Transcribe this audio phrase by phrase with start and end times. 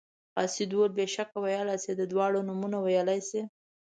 [0.35, 3.41] قاصد وویل بېشکه ویلی شي دواړه نومه ویلی شي.